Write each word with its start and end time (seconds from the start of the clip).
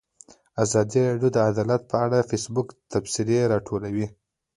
ازادي 0.63 0.99
راډیو 1.09 1.29
د 1.33 1.37
عدالت 1.49 1.81
په 1.91 1.95
اړه 2.03 2.17
د 2.19 2.27
فیسبوک 2.29 2.67
تبصرې 2.91 3.39
راټولې 3.51 3.89
کړي. 3.95 4.07